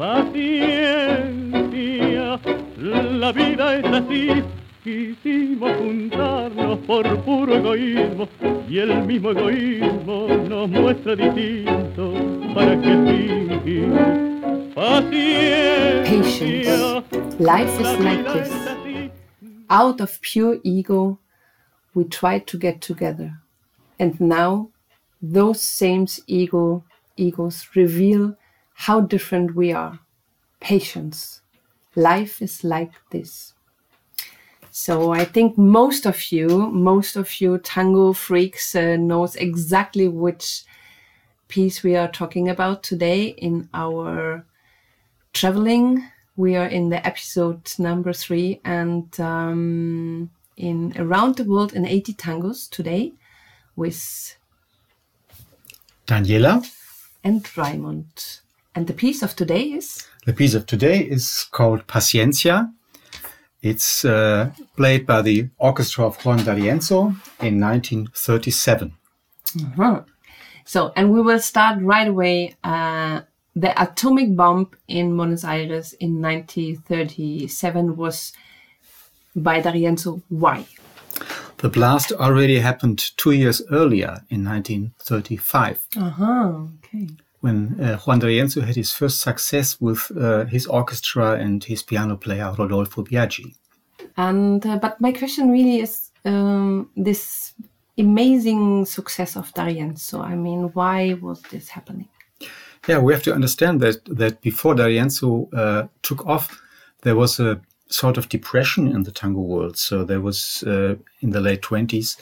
[0.00, 0.40] Paciencia,
[2.78, 4.42] la vida es así.
[4.82, 8.26] Quisimos juntarnos por puro egoísmo
[8.66, 12.14] y el mismo egoísmo nos muestra distinto.
[12.54, 12.96] ¿Para qué
[13.62, 13.92] fingir?
[14.74, 15.92] Patience.
[17.38, 18.50] Life is like this.
[19.68, 21.18] Out of pure ego,
[21.92, 23.38] we tried to get together.
[23.98, 24.70] And now,
[25.20, 26.84] those same ego
[27.18, 28.38] egos reveal
[28.86, 29.98] how different we are.
[30.58, 31.42] Patience.
[31.94, 33.52] Life is like this.
[34.70, 40.62] So I think most of you, most of you tango freaks uh, knows exactly which
[41.48, 44.46] piece we are talking about today in our
[45.34, 46.02] traveling.
[46.36, 52.14] We are in the episode number three and um, in around the world in 80
[52.14, 53.12] tangos today
[53.76, 54.38] with
[56.06, 56.64] Daniela.
[57.22, 58.40] and Raimund.
[58.80, 62.72] And the piece of today is The piece of today is called Paciencia.
[63.60, 68.94] It's uh, played by the orchestra of Juan D'Arienzo in 1937.
[69.60, 70.00] Uh-huh.
[70.64, 72.56] So, and we will start right away.
[72.64, 73.20] Uh,
[73.54, 78.32] the atomic bomb in Buenos Aires in 1937 was
[79.36, 80.22] by D'Arienzo.
[80.30, 80.64] Why?
[81.58, 86.64] The blast already happened two years earlier in 1935 Uh-huh.
[86.78, 87.08] Okay.
[87.40, 92.16] When uh, Juan D'Arienzo had his first success with uh, his orchestra and his piano
[92.16, 93.54] player Rodolfo Biaggi.
[94.16, 97.54] And uh, but my question really is um, this
[97.98, 100.22] amazing success of D'Arienzo.
[100.22, 102.08] I mean, why was this happening?
[102.88, 106.60] Yeah, we have to understand that that before D'Arienzo uh, took off,
[107.02, 109.76] there was a sort of depression in the tango world.
[109.76, 112.16] So there was uh, in the late twenties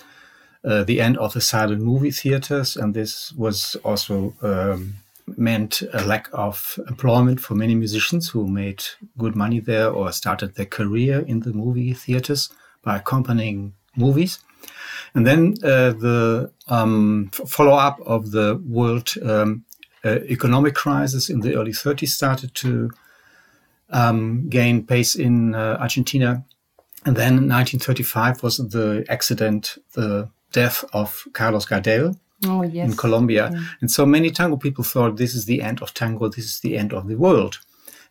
[0.65, 4.95] uh, the end of the silent movie theaters, and this was also um,
[5.37, 8.85] meant a lack of employment for many musicians who made
[9.17, 12.51] good money there or started their career in the movie theaters
[12.83, 14.39] by accompanying movies.
[15.15, 19.65] And then uh, the um, follow up of the world um,
[20.05, 22.91] uh, economic crisis in the early 30s started to
[23.91, 26.45] um, gain pace in uh, Argentina.
[27.05, 32.91] And then 1935 was the accident, the death of Carlos Gardel Oh yes.
[32.91, 33.51] in Colombia.
[33.81, 36.77] And so many tango people thought this is the end of tango, this is the
[36.77, 37.59] end of the world.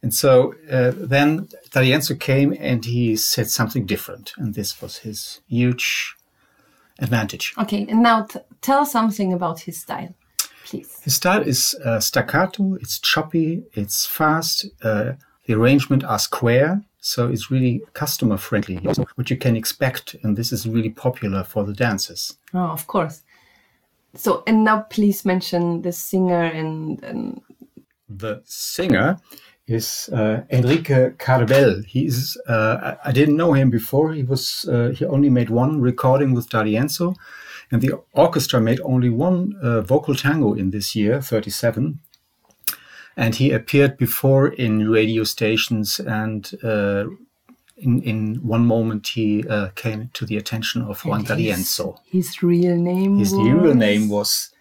[0.03, 4.33] And so uh, then D'Arienzo came and he said something different.
[4.38, 6.15] And this was his huge
[6.99, 7.53] advantage.
[7.57, 10.13] Okay, and now t- tell something about his style,
[10.65, 10.99] please.
[11.03, 15.13] His style is uh, staccato, it's choppy, it's fast, uh,
[15.45, 18.75] the arrangement are square, so it's really customer friendly.
[19.15, 22.38] What you can expect, and this is really popular for the dancers.
[22.53, 23.21] Oh, of course.
[24.17, 27.41] So, and now please mention the singer and, and
[28.09, 29.17] The singer
[29.67, 31.83] is uh, Enrique Carbel.
[31.85, 32.38] He is.
[32.47, 34.13] Uh, I I didn't know him before.
[34.13, 34.66] He was.
[34.66, 37.16] Uh, he only made one recording with D'Arienzo,
[37.72, 42.00] and the orchestra made only one uh, vocal tango in this year, thirty-seven.
[43.16, 47.06] And he appeared before in radio stations, and uh,
[47.77, 51.97] in in one moment he uh, came to the attention of Juan D'Arienzo.
[52.09, 53.17] his real name.
[53.17, 53.47] His was...
[53.47, 54.51] real name was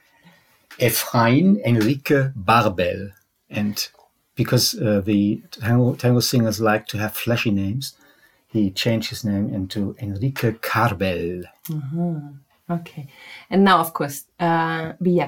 [0.78, 3.10] Efrain Enrique Barbel.
[3.48, 3.88] And
[4.34, 7.94] because uh, the tango, tango singers like to have flashy names,
[8.48, 11.44] he changed his name into Enrique Carbel.
[12.68, 13.06] Okay,
[13.48, 15.20] and now of course, uh, we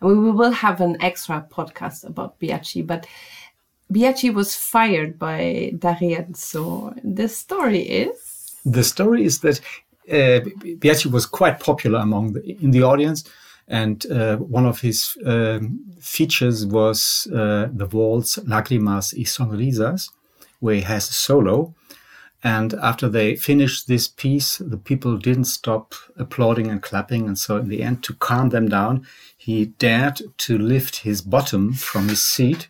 [0.00, 3.06] will have an extra podcast about Biaggi, but
[3.92, 6.94] Biaggi was fired by D'Arienzo.
[7.02, 8.54] The story is.
[8.64, 9.60] The story is that
[10.08, 10.40] uh,
[10.80, 13.24] Biaggi was quite popular among the, in the audience,
[13.66, 20.10] and uh, one of his um, features was uh, the waltz Lágrimas y Sonrisas,
[20.60, 21.74] where he has a solo.
[22.42, 27.26] And after they finished this piece, the people didn't stop applauding and clapping.
[27.26, 29.06] And so, in the end, to calm them down,
[29.36, 32.68] he dared to lift his bottom from his seat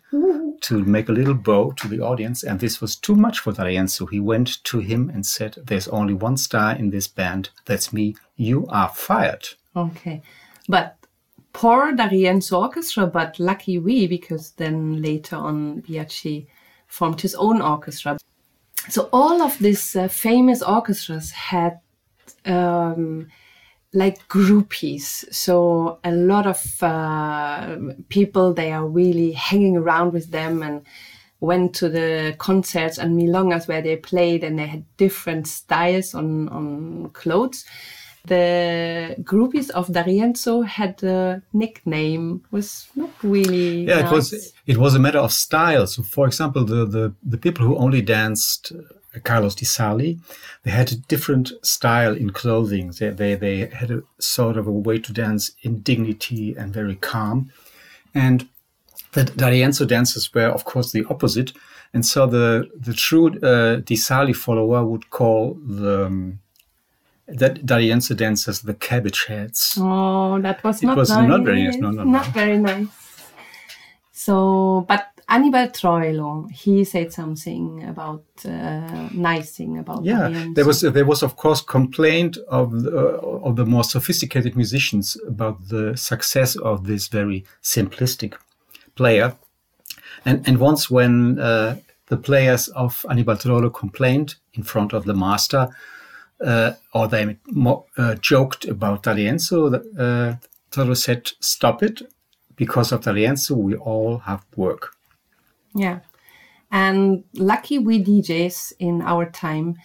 [0.61, 2.43] to make a little bow to the audience.
[2.43, 4.05] And this was too much for D'Arienzo.
[4.09, 7.49] He went to him and said, There's only one star in this band.
[7.65, 8.15] That's me.
[8.35, 9.49] You are fired.
[9.75, 10.21] Okay,
[10.67, 10.97] but
[11.53, 16.47] poor D'Arienzo orchestra, but lucky we because then later on Biaggi
[16.87, 18.17] formed his own orchestra.
[18.89, 21.79] So all of these uh, famous orchestras had
[22.45, 23.27] um,
[23.93, 25.25] like groupies.
[25.33, 27.77] So a lot of uh,
[28.09, 30.85] people they are really hanging around with them and
[31.39, 36.47] went to the concerts and milongas where they played and they had different styles on
[36.49, 37.65] on clothes.
[38.25, 44.11] the groupies of D'Arienzo had a nickname was not really yeah nice.
[44.11, 47.65] it was it was a matter of style so for example the the, the people
[47.65, 48.73] who only danced
[49.19, 50.19] Carlos Di Sarli
[50.63, 54.71] they had a different style in clothing they, they they had a sort of a
[54.71, 57.51] way to dance in dignity and very calm
[58.13, 58.47] and
[59.13, 61.51] the D'Arienzo dancers were of course the opposite
[61.93, 66.39] and so the the true uh, di sali follower would call the um,
[67.27, 71.27] that D'Arienzo dancers the cabbage heads Oh, that was It not was nice.
[71.27, 71.75] not very nice.
[71.77, 72.31] No, no, Not no.
[72.33, 72.87] very nice.
[74.13, 80.81] So, but Aníbal Troilo, he said something about uh, nice thing about yeah there was
[80.81, 85.95] there was of course complaint of the, uh, of the more sophisticated musicians about the
[85.95, 88.33] success of this very simplistic
[88.95, 89.37] player.
[90.25, 95.13] And and once when uh, the players of Aníbal Troilo complained in front of the
[95.13, 95.69] master
[96.45, 100.35] uh, or they mo- uh, joked about D'Arienzo uh,
[100.71, 102.01] Troilo said stop it
[102.57, 104.93] because of D'Arienzo we all have work
[105.73, 105.99] Yeah.
[106.71, 109.77] And lucky we DJs in our time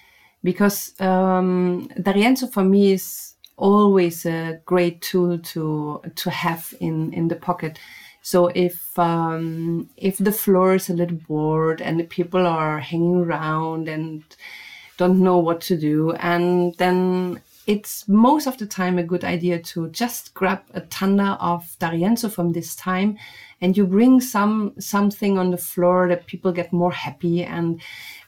[0.42, 7.28] because um, D'Arienzo for me is always a great tool to to have in, in
[7.28, 7.78] the pocket.
[8.22, 13.16] So if um, if the floor is a little bored and the people are hanging
[13.16, 14.22] around and
[14.96, 19.58] don't know what to do, and then it's most of the time a good idea
[19.58, 23.18] to just grab a tanda of D'Arienzo from this time
[23.60, 27.80] and you bring some something on the floor that people get more happy and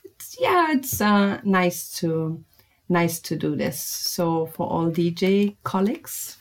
[0.05, 2.43] it's, yeah it's uh, nice to
[2.89, 6.37] nice to do this so for all dj colleagues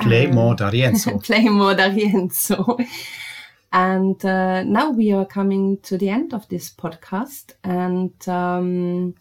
[0.00, 2.78] play more D'Arienzo play more D'Arienzo.
[3.70, 7.52] And uh, now we are coming to the end of this podcast.
[7.64, 9.14] And um,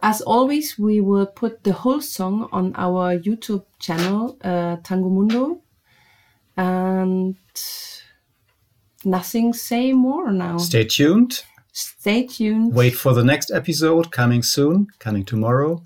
[0.00, 5.60] as always, we will put the whole song on our YouTube channel, uh, Tango Mundo.
[6.56, 7.36] And
[9.04, 10.58] nothing say more now.
[10.58, 15.82] stay tuned Stay tuned Wait for the next episode coming soon, coming tomorrow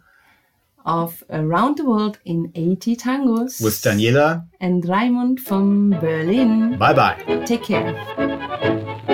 [0.86, 4.46] of Around the World in 80 Tangos with Daniela.
[4.60, 6.78] and Raimund from Berlin.
[6.78, 7.42] Bye bye.
[7.44, 9.06] Take care.